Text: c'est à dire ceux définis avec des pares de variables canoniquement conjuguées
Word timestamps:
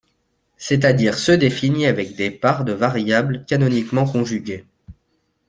c'est 0.57 0.83
à 0.83 0.93
dire 0.93 1.15
ceux 1.19 1.37
définis 1.37 1.85
avec 1.85 2.15
des 2.15 2.31
pares 2.31 2.65
de 2.65 2.71
variables 2.71 3.45
canoniquement 3.45 4.05
conjuguées 4.05 4.65